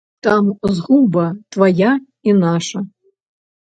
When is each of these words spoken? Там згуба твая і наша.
Там 0.27 0.45
згуба 0.77 1.25
твая 1.57 1.93
і 2.31 2.37
наша. 2.43 2.79